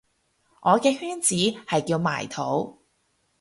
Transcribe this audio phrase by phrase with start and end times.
[0.63, 2.81] 我嘅圈子係叫埋土